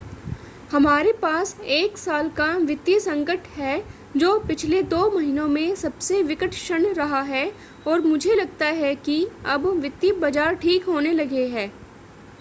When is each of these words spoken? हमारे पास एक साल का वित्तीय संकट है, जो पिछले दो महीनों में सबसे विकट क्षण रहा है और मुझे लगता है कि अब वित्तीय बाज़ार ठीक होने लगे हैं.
हमारे 0.71 1.11
पास 1.13 1.55
एक 1.61 1.97
साल 1.97 2.29
का 2.29 2.45
वित्तीय 2.57 2.99
संकट 2.99 3.47
है, 3.47 3.83
जो 4.17 4.39
पिछले 4.39 4.81
दो 4.83 5.09
महीनों 5.09 5.47
में 5.47 5.75
सबसे 5.75 6.21
विकट 6.23 6.49
क्षण 6.49 6.85
रहा 6.93 7.21
है 7.21 7.51
और 7.87 8.01
मुझे 8.01 8.35
लगता 8.35 8.65
है 8.65 8.95
कि 8.95 9.25
अब 9.45 9.67
वित्तीय 9.81 10.11
बाज़ार 10.11 10.55
ठीक 10.55 10.85
होने 10.85 11.13
लगे 11.13 11.47
हैं. 11.47 11.71